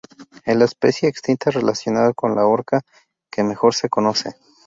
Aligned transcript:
Es 0.45 0.57
la 0.57 0.65
especie 0.65 1.07
extinta 1.07 1.51
relacionada 1.51 2.13
con 2.13 2.33
la 2.35 2.47
orca 2.47 2.81
que 3.29 3.43
mejor 3.43 3.75
se 3.75 3.87
conoce. 3.87 4.31